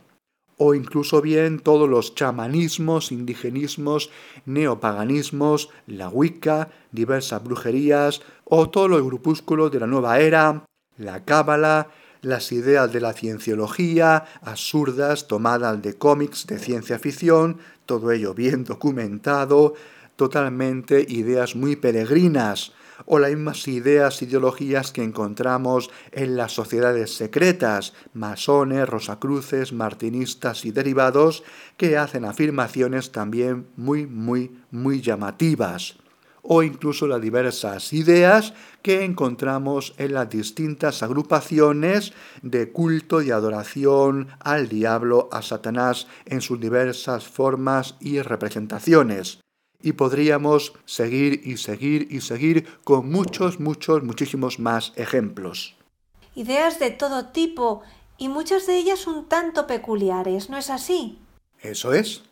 [0.58, 4.10] O incluso bien todos los chamanismos, indigenismos,
[4.46, 10.66] neopaganismos, la Wicca, diversas brujerías, o todos los grupúsculos de la nueva era,
[10.98, 11.90] la cábala,
[12.22, 18.64] las ideas de la cienciología, absurdas, tomadas de cómics de ciencia ficción, todo ello bien
[18.64, 19.74] documentado,
[20.16, 22.72] totalmente ideas muy peregrinas,
[23.06, 30.72] o las mismas ideas, ideologías que encontramos en las sociedades secretas, masones, rosacruces, martinistas y
[30.72, 31.44] derivados,
[31.76, 35.98] que hacen afirmaciones también muy, muy, muy llamativas
[36.48, 44.28] o incluso las diversas ideas que encontramos en las distintas agrupaciones de culto y adoración
[44.40, 49.40] al diablo, a Satanás, en sus diversas formas y representaciones
[49.82, 55.76] y podríamos seguir y seguir y seguir con muchos, muchos, muchísimos más ejemplos.
[56.34, 57.84] Ideas de todo tipo
[58.18, 61.20] y muchas de ellas un tanto peculiares, ¿no es así?
[61.62, 62.24] Eso es.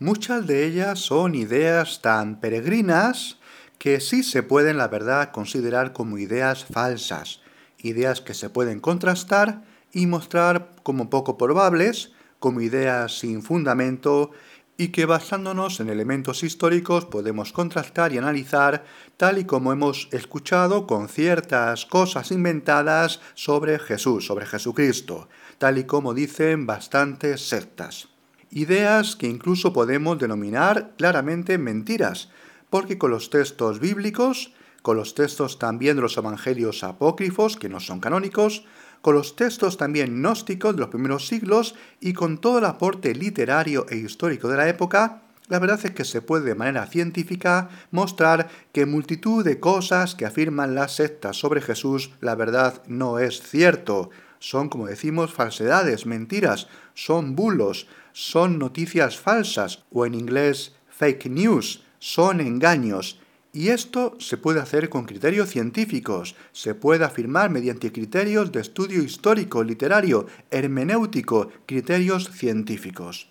[0.00, 3.38] Muchas de ellas son ideas tan peregrinas
[3.78, 7.40] que sí se pueden, la verdad, considerar como ideas falsas,
[7.78, 9.62] ideas que se pueden contrastar
[9.92, 14.30] y mostrar como poco probables, como ideas sin fundamento
[14.78, 18.84] y que basándonos en elementos históricos podemos contrastar y analizar
[19.16, 25.84] tal y como hemos escuchado con ciertas cosas inventadas sobre Jesús, sobre Jesucristo, tal y
[25.84, 28.08] como dicen bastantes sectas.
[28.50, 32.28] Ideas que incluso podemos denominar claramente mentiras,
[32.70, 34.52] porque con los textos bíblicos,
[34.82, 38.64] con los textos también de los evangelios apócrifos, que no son canónicos,
[39.00, 43.86] con los textos también gnósticos de los primeros siglos y con todo el aporte literario
[43.88, 48.48] e histórico de la época, la verdad es que se puede de manera científica mostrar
[48.72, 54.10] que multitud de cosas que afirman las sectas sobre Jesús, la verdad no es cierto.
[54.40, 61.85] Son, como decimos, falsedades, mentiras, son bulos, son noticias falsas o en inglés fake news,
[61.98, 63.20] son engaños.
[63.52, 69.02] Y esto se puede hacer con criterios científicos, se puede afirmar mediante criterios de estudio
[69.02, 73.30] histórico, literario, hermenéutico, criterios científicos.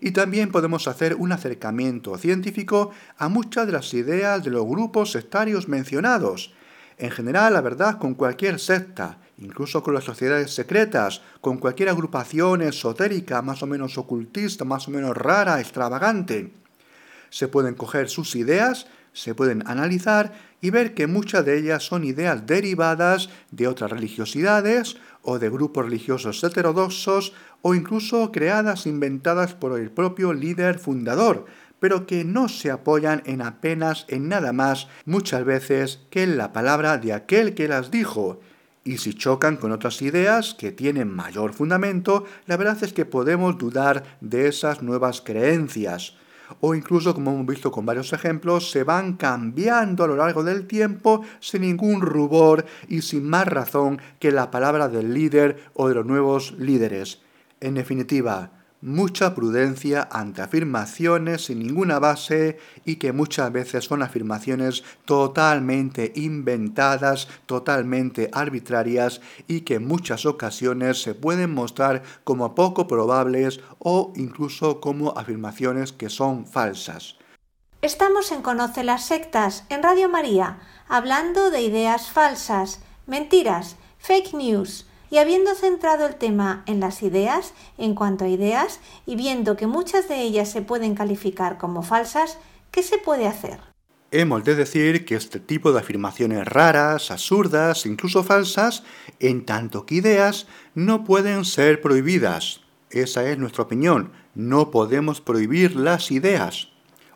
[0.00, 5.12] Y también podemos hacer un acercamiento científico a muchas de las ideas de los grupos
[5.12, 6.52] sectarios mencionados.
[6.98, 12.62] En general, la verdad, con cualquier secta, incluso con las sociedades secretas, con cualquier agrupación
[12.62, 16.52] esotérica más o menos ocultista, más o menos rara, extravagante,
[17.32, 22.04] se pueden coger sus ideas se pueden analizar y ver que muchas de ellas son
[22.04, 29.78] ideas derivadas de otras religiosidades o de grupos religiosos heterodoxos o incluso creadas, inventadas por
[29.78, 31.46] el propio líder fundador,
[31.78, 36.52] pero que no se apoyan en apenas en nada más muchas veces que en la
[36.52, 38.40] palabra de aquel que las dijo.
[38.84, 43.58] Y si chocan con otras ideas que tienen mayor fundamento, la verdad es que podemos
[43.58, 46.16] dudar de esas nuevas creencias
[46.60, 50.66] o incluso, como hemos visto con varios ejemplos, se van cambiando a lo largo del
[50.66, 55.94] tiempo sin ningún rubor y sin más razón que la palabra del líder o de
[55.94, 57.20] los nuevos líderes.
[57.60, 64.82] En definitiva, mucha prudencia ante afirmaciones sin ninguna base y que muchas veces son afirmaciones
[65.04, 73.60] totalmente inventadas, totalmente arbitrarias y que en muchas ocasiones se pueden mostrar como poco probables
[73.78, 77.16] o incluso como afirmaciones que son falsas.
[77.82, 84.86] Estamos en Conoce las Sectas, en Radio María, hablando de ideas falsas, mentiras, fake news,
[85.12, 89.66] y habiendo centrado el tema en las ideas, en cuanto a ideas, y viendo que
[89.66, 92.38] muchas de ellas se pueden calificar como falsas,
[92.70, 93.60] ¿qué se puede hacer?
[94.10, 98.84] Hemos de decir que este tipo de afirmaciones raras, absurdas, incluso falsas,
[99.20, 102.62] en tanto que ideas, no pueden ser prohibidas.
[102.88, 104.12] Esa es nuestra opinión.
[104.34, 106.68] No podemos prohibir las ideas.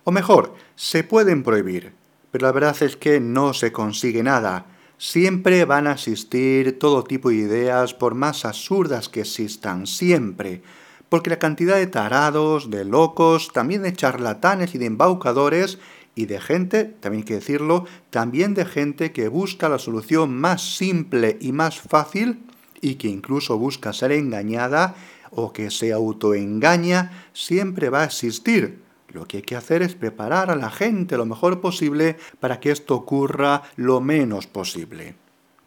[0.04, 1.94] O mejor, se pueden prohibir,
[2.30, 4.66] pero la verdad es que no se consigue nada
[4.98, 10.62] Siempre van a existir todo tipo de ideas, por más absurdas que existan, siempre.
[11.10, 15.78] Porque la cantidad de tarados, de locos, también de charlatanes y de embaucadores,
[16.14, 20.76] y de gente, también hay que decirlo, también de gente que busca la solución más
[20.76, 22.40] simple y más fácil,
[22.80, 24.94] y que incluso busca ser engañada
[25.30, 28.85] o que se autoengaña, siempre va a existir.
[29.16, 32.70] Lo que hay que hacer es preparar a la gente lo mejor posible para que
[32.70, 35.14] esto ocurra lo menos posible.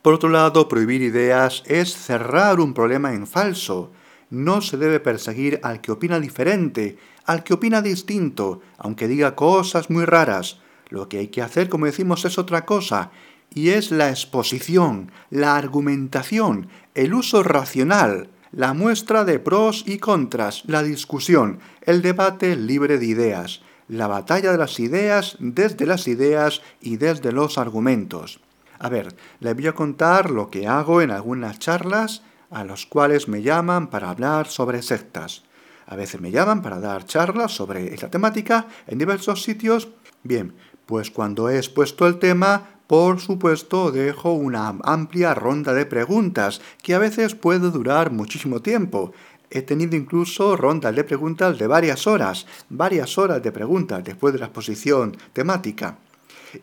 [0.04, 3.90] Por otro lado, prohibir ideas es cerrar un problema en falso.
[4.30, 9.90] No se debe perseguir al que opina diferente, al que opina distinto, aunque diga cosas
[9.90, 10.60] muy raras.
[10.90, 13.10] Lo que hay que hacer, como decimos, es otra cosa,
[13.52, 20.64] y es la exposición, la argumentación, el uso racional, la muestra de pros y contras,
[20.66, 26.62] la discusión, el debate libre de ideas, la batalla de las ideas desde las ideas
[26.82, 28.40] y desde los argumentos.
[28.80, 33.28] A ver, le voy a contar lo que hago en algunas charlas a los cuales
[33.28, 35.44] me llaman para hablar sobre sectas.
[35.86, 39.90] A veces me llaman para dar charlas sobre esta temática en diversos sitios.
[40.24, 40.54] Bien,
[40.86, 46.96] pues cuando he expuesto el tema, por supuesto, dejo una amplia ronda de preguntas que
[46.96, 49.14] a veces puede durar muchísimo tiempo.
[49.52, 54.40] He tenido incluso rondas de preguntas de varias horas, varias horas de preguntas después de
[54.40, 56.00] la exposición temática.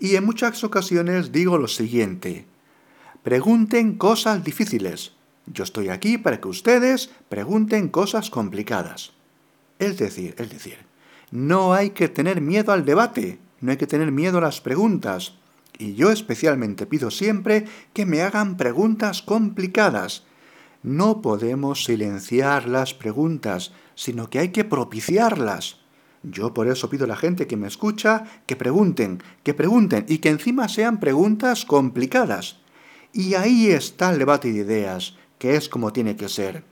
[0.01, 2.45] Y en muchas ocasiones digo lo siguiente,
[3.23, 5.13] pregunten cosas difíciles.
[5.47, 9.13] Yo estoy aquí para que ustedes pregunten cosas complicadas.
[9.79, 10.79] Es decir, es decir,
[11.31, 15.35] no hay que tener miedo al debate, no hay que tener miedo a las preguntas.
[15.79, 20.25] Y yo especialmente pido siempre que me hagan preguntas complicadas.
[20.83, 25.81] No podemos silenciar las preguntas, sino que hay que propiciarlas.
[26.23, 30.19] Yo por eso pido a la gente que me escucha que pregunten, que pregunten y
[30.19, 32.59] que encima sean preguntas complicadas.
[33.13, 36.65] Y ahí está el debate de ideas, que es como tiene que ser.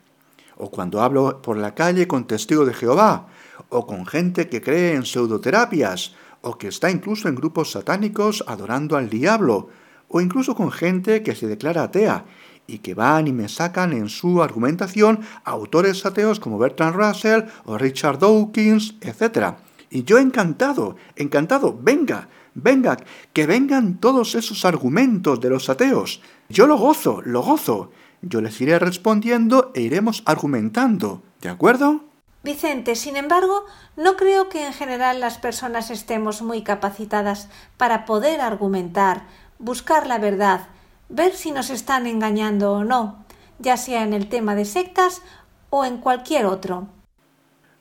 [0.57, 3.29] O cuando hablo por la calle con testigo de Jehová,
[3.69, 6.15] o con gente que cree en pseudoterapias,
[6.45, 9.69] o que está incluso en grupos satánicos adorando al diablo,
[10.09, 12.25] o incluso con gente que se declara atea
[12.67, 17.79] y que van y me sacan en su argumentación autores ateos como Bertrand Russell o
[17.79, 19.57] Richard Dawkins, etc.
[19.91, 22.97] Y yo encantado, encantado, venga, venga,
[23.33, 26.21] que vengan todos esos argumentos de los ateos.
[26.49, 27.91] Yo lo gozo, lo gozo.
[28.23, 32.14] Yo les iré respondiendo e iremos argumentando, ¿de acuerdo?
[32.45, 33.65] Vicente, sin embargo,
[33.97, 39.27] no creo que en general las personas estemos muy capacitadas para poder argumentar,
[39.59, 40.69] buscar la verdad,
[41.09, 43.25] ver si nos están engañando o no,
[43.59, 45.23] ya sea en el tema de sectas
[45.71, 46.89] o en cualquier otro.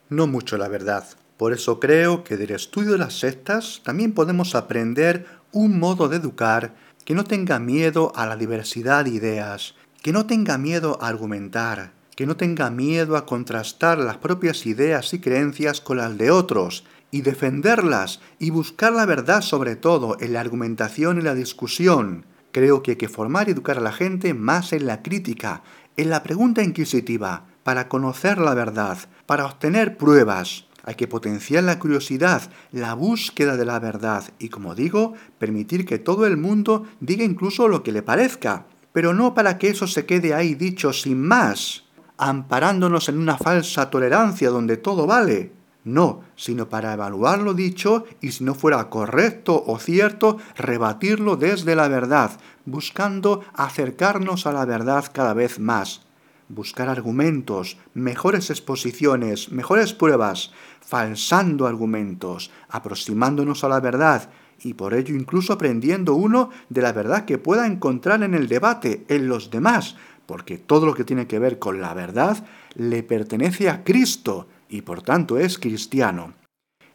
[0.08, 1.06] No mucho, la verdad.
[1.36, 6.16] Por eso creo que del estudio de las sectas también podemos aprender un modo de
[6.16, 11.10] educar que no tenga miedo a la diversidad de ideas, que no tenga miedo a
[11.10, 16.32] argumentar, que no tenga miedo a contrastar las propias ideas y creencias con las de
[16.32, 16.84] otros,
[17.14, 22.26] y defenderlas y buscar la verdad sobre todo en la argumentación y la discusión.
[22.52, 25.62] Creo que hay que formar y educar a la gente más en la crítica,
[25.96, 28.98] en la pregunta inquisitiva, para conocer la verdad,
[29.28, 30.66] para obtener pruebas.
[30.84, 36.00] Hay que potenciar la curiosidad, la búsqueda de la verdad y, como digo, permitir que
[36.00, 40.08] todo el mundo diga incluso lo que le parezca, pero no para que eso se
[40.08, 41.83] quede ahí dicho sin más,
[42.30, 45.52] amparándonos en una falsa tolerancia donde todo vale.
[45.84, 51.76] No, sino para evaluar lo dicho y si no fuera correcto o cierto, rebatirlo desde
[51.76, 52.32] la verdad,
[52.66, 56.06] buscando acercarnos a la verdad cada vez más
[56.50, 60.52] buscar argumentos, mejores exposiciones, mejores pruebas,
[60.82, 67.26] falsando argumentos, aproximándonos a la verdad y por ello incluso aprendiendo uno de la verdad
[67.26, 69.96] que pueda encontrar en el debate, en los demás,
[70.26, 72.46] porque todo lo que tiene que ver con la verdad
[72.76, 76.34] le pertenece a Cristo y por tanto es cristiano.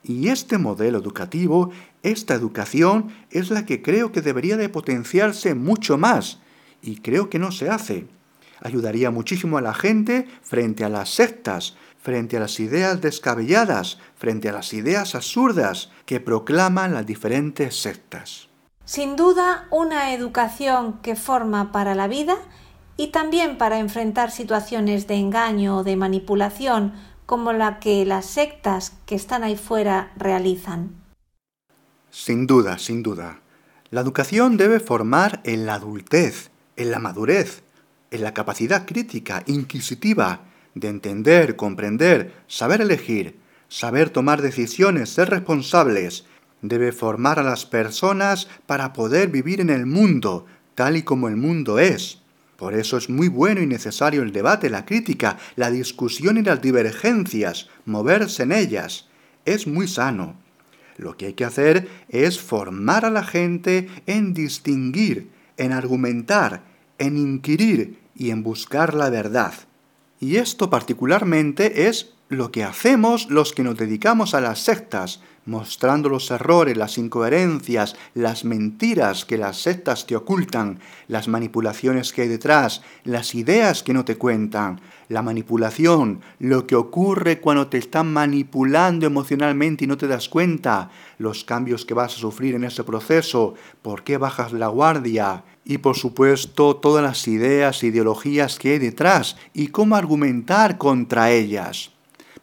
[0.03, 1.71] Y este modelo educativo,
[2.03, 6.39] esta educación, es la que creo que debería de potenciarse mucho más,
[6.81, 8.07] y creo que no se hace
[8.61, 14.49] ayudaría muchísimo a la gente frente a las sectas, frente a las ideas descabelladas, frente
[14.49, 18.49] a las ideas absurdas que proclaman las diferentes sectas.
[18.85, 22.37] Sin duda, una educación que forma para la vida
[22.99, 26.93] y también para enfrentar situaciones de engaño o de manipulación
[27.27, 30.91] como la que las sectas que están ahí fuera realizan.
[32.11, 33.41] Sin duda, sin duda.
[33.91, 37.63] La educación debe formar en la adultez, en la madurez,
[38.11, 40.41] en la capacidad crítica, inquisitiva,
[40.75, 43.39] de entender, comprender, saber elegir,
[43.69, 46.25] saber tomar decisiones, ser responsables,
[46.63, 51.37] debe formar a las personas para poder vivir en el mundo, tal y como el
[51.37, 52.23] mundo es.
[52.59, 56.61] Por eso es muy bueno y necesario el debate, la crítica, la discusión y las
[56.61, 59.07] divergencias, moverse en ellas.
[59.45, 60.35] Es muy sano.
[60.97, 66.65] Lo que hay que hacer es formar a la gente en distinguir, en argumentar,
[66.99, 69.55] en inquirir y en buscar la verdad.
[70.19, 76.11] Y esto particularmente es lo que hacemos los que nos dedicamos a las sectas, mostrando
[76.11, 82.29] los errores, las incoherencias, las mentiras que las sectas te ocultan, las manipulaciones que hay
[82.29, 88.13] detrás, las ideas que no te cuentan, la manipulación, lo que ocurre cuando te están
[88.13, 92.85] manipulando emocionalmente y no te das cuenta, los cambios que vas a sufrir en ese
[92.85, 98.79] proceso, por qué bajas la guardia, y por supuesto todas las ideas ideologías que hay
[98.79, 101.93] detrás y cómo argumentar contra ellas.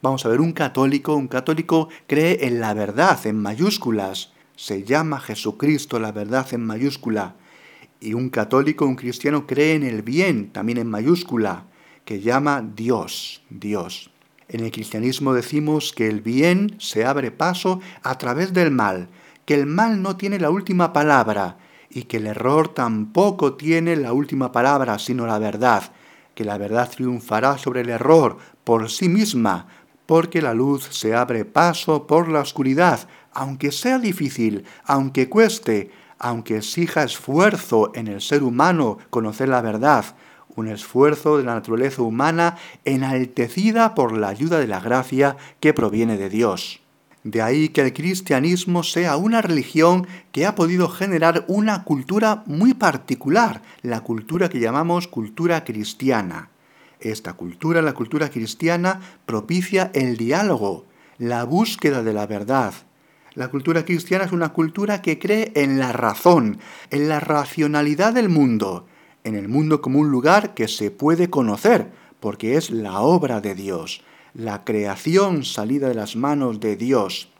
[0.02, 5.20] Vamos a ver, un católico, un católico cree en la verdad en mayúsculas, se llama
[5.20, 7.36] Jesucristo la verdad en mayúscula,
[7.98, 11.64] y un católico, un cristiano cree en el bien también en mayúscula,
[12.04, 14.10] que llama Dios, Dios.
[14.48, 19.08] En el cristianismo decimos que el bien se abre paso a través del mal,
[19.46, 21.56] que el mal no tiene la última palabra
[21.88, 25.90] y que el error tampoco tiene la última palabra, sino la verdad,
[26.34, 29.66] que la verdad triunfará sobre el error por sí misma,
[30.06, 36.56] porque la luz se abre paso por la oscuridad, aunque sea difícil, aunque cueste, aunque
[36.56, 40.04] exija esfuerzo en el ser humano conocer la verdad,
[40.54, 46.16] un esfuerzo de la naturaleza humana enaltecida por la ayuda de la gracia que proviene
[46.16, 46.80] de Dios.
[47.24, 52.72] De ahí que el cristianismo sea una religión que ha podido generar una cultura muy
[52.72, 56.50] particular, la cultura que llamamos cultura cristiana.
[57.00, 60.86] Esta cultura, la cultura cristiana, propicia el diálogo,
[61.18, 62.74] la búsqueda de la verdad.
[63.34, 66.58] La cultura cristiana es una cultura que cree en la razón,
[66.90, 68.86] en la racionalidad del mundo,
[69.24, 71.90] en el mundo como un lugar que se puede conocer,
[72.20, 74.02] porque es la obra de Dios.
[74.36, 77.30] la creación salida de las manos de Dios.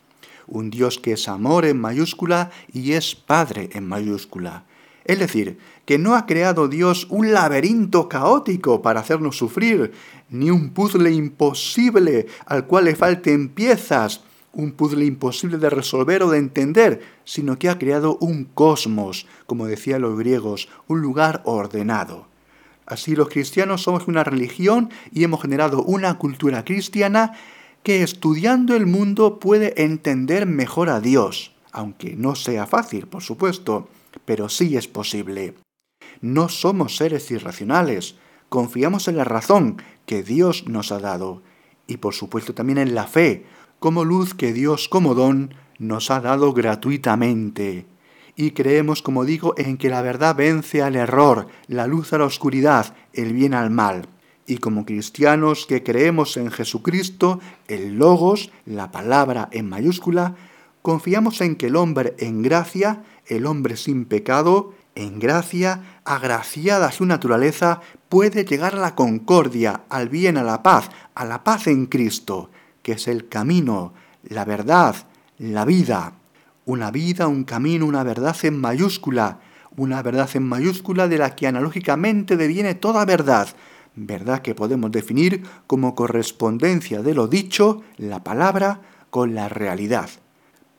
[0.46, 4.64] Un Dios que es amor en mayúscula y es Padre en mayúscula.
[5.04, 9.92] Es decir, que no ha creado Dios un laberinto caótico para hacernos sufrir,
[10.28, 14.22] ni un puzzle imposible al cual le falten piezas,
[14.52, 19.66] un puzzle imposible de resolver o de entender, sino que ha creado un cosmos, como
[19.66, 22.26] decían los griegos, un lugar ordenado.
[22.84, 27.32] Así los cristianos somos una religión y hemos generado una cultura cristiana
[27.82, 33.88] que estudiando el mundo puede entender mejor a Dios, aunque no sea fácil, por supuesto,
[34.24, 35.54] pero sí es posible.
[36.20, 38.16] No somos seres irracionales,
[38.48, 41.42] confiamos en la razón que Dios nos ha dado
[41.86, 43.46] y por supuesto también en la fe,
[43.78, 47.86] como luz que Dios como don nos ha dado gratuitamente.
[48.34, 52.24] Y creemos, como digo, en que la verdad vence al error, la luz a la
[52.24, 54.08] oscuridad, el bien al mal.
[54.46, 60.36] Y como cristianos que creemos en Jesucristo, el Logos, la palabra en mayúscula,
[60.82, 67.04] confiamos en que el hombre en gracia, el hombre sin pecado, en gracia, agraciada su
[67.04, 71.86] naturaleza, puede llegar a la concordia, al bien, a la paz, a la paz en
[71.86, 72.50] Cristo,
[72.82, 73.92] que es el camino,
[74.24, 74.96] la verdad,
[75.38, 76.14] la vida.
[76.64, 79.40] Una vida, un camino, una verdad en mayúscula,
[79.76, 83.48] una verdad en mayúscula de la que analógicamente deviene toda verdad,
[83.94, 90.10] verdad que podemos definir como correspondencia de lo dicho, la palabra, con la realidad.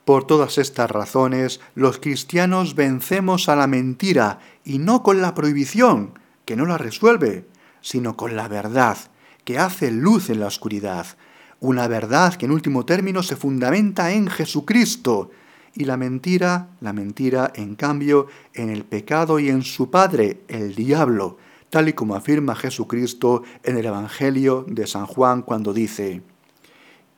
[0.08, 6.18] Por todas estas razones, los cristianos vencemos a la mentira y no con la prohibición,
[6.46, 7.46] que no la resuelve,
[7.82, 8.96] sino con la verdad,
[9.44, 11.04] que hace luz en la oscuridad,
[11.60, 15.30] una verdad que en último término se fundamenta en Jesucristo,
[15.74, 20.74] y la mentira, la mentira, en cambio, en el pecado y en su padre, el
[20.74, 21.36] diablo,
[21.68, 26.22] tal y como afirma Jesucristo en el Evangelio de San Juan cuando dice,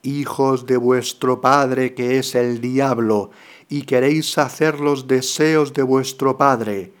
[0.03, 3.31] Hijos de vuestro Padre que es el diablo,
[3.69, 6.93] y queréis hacer los deseos de vuestro Padre.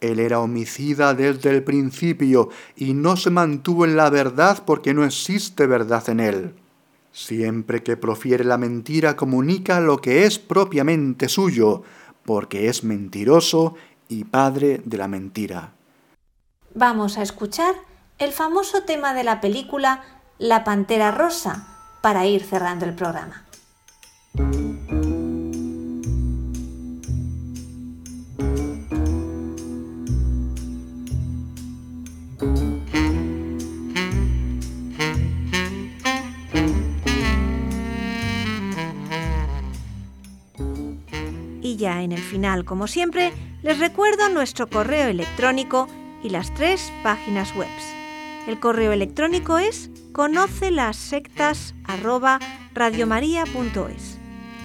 [0.00, 5.04] Él era homicida desde el principio y no se mantuvo en la verdad porque no
[5.04, 6.54] existe verdad en él.
[7.12, 11.82] Siempre que profiere la mentira comunica lo que es propiamente suyo,
[12.24, 13.74] porque es mentiroso
[14.08, 15.72] y padre de la mentira.
[16.74, 17.74] Vamos a escuchar
[18.18, 20.02] el famoso tema de la película
[20.38, 23.46] La Pantera Rosa para ir cerrando el programa.
[41.76, 43.32] ya en el final, como siempre,
[43.62, 45.88] les recuerdo nuestro correo electrónico
[46.22, 47.68] y las tres páginas web.
[48.46, 51.74] El correo electrónico es conoce las sectas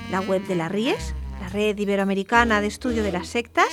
[0.10, 3.68] La web de la RIES, la Red Iberoamericana de Estudio de las Sectas,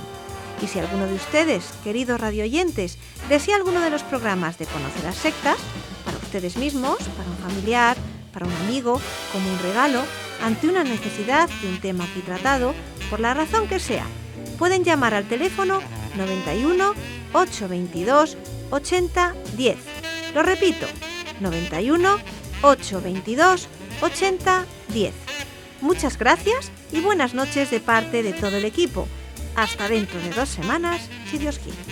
[0.63, 2.99] Y si alguno de ustedes, queridos radioyentes,
[3.29, 5.57] desea alguno de los programas de Conocer las Sectas,
[6.05, 7.97] para ustedes mismos, para un familiar,
[8.33, 9.01] para un amigo,
[9.33, 10.03] como un regalo,
[10.43, 12.75] ante una necesidad de un tema aquí tratado,
[13.11, 14.07] por la razón que sea,
[14.59, 15.81] pueden llamar al teléfono
[16.17, 16.95] 91
[17.33, 18.37] 822
[18.71, 20.12] 80 10.
[20.35, 20.87] Lo repito,
[21.41, 22.19] 91
[22.63, 23.69] 822
[24.01, 25.15] 80 10.
[25.81, 29.07] Muchas gracias y buenas noches de parte de todo el equipo.
[29.57, 31.92] Hasta dentro de dos semanas, si Dios quiere.